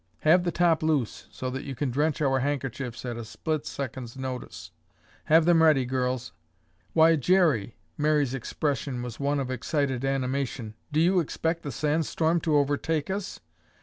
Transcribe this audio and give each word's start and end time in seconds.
Have 0.21 0.43
the 0.45 0.51
top 0.51 0.81
loose 0.81 1.27
so 1.29 1.51
that 1.51 1.63
you 1.63 1.75
can 1.75 1.91
drench 1.91 2.23
our 2.23 2.39
handkerchiefs 2.39 3.05
at 3.05 3.17
a 3.17 3.23
split 3.23 3.67
second's 3.67 4.17
notice. 4.17 4.71
Have 5.25 5.45
them 5.45 5.61
ready, 5.61 5.85
girls." 5.85 6.31
"Why, 6.93 7.15
Jerry," 7.15 7.75
Mary's 7.99 8.33
expression 8.33 9.03
was 9.03 9.19
one 9.19 9.39
of 9.39 9.51
excited 9.51 10.03
animation, 10.03 10.73
"do 10.91 10.99
you 10.99 11.19
expect 11.19 11.61
the 11.61 11.71
sand 11.71 12.07
storm 12.07 12.39
to 12.41 12.57
overtake 12.57 13.11
us?" 13.11 13.41